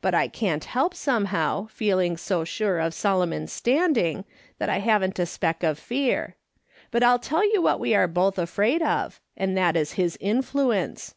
[0.00, 4.24] But I can't help, somehow, feeling so sure of Solomon's standing
[4.58, 6.34] that I haven't a speck of fear;
[6.90, 11.14] but I'll tell you what we are both afraid of, and that is his intiuence.